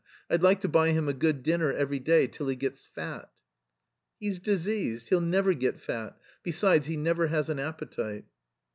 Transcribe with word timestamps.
"I'd 0.31 0.41
like 0.41 0.61
to 0.61 0.67
buy 0.67 0.93
him 0.93 1.07
a 1.07 1.13
good 1.13 1.43
dinner 1.43 1.71
every 1.71 1.99
day 1.99 2.25
till 2.25 2.47
ht 2.47 2.57
gets 2.57 2.83
fat." 2.83 3.29
"He's 4.19 4.39
diseased. 4.39 5.09
He'll 5.09 5.21
never 5.21 5.53
get 5.53 5.79
fat— 5.79 6.17
besides, 6.43 6.87
he 6.87 6.97
never 6.97 7.27
has 7.27 7.51
an 7.51 7.59
appetite." 7.59 8.25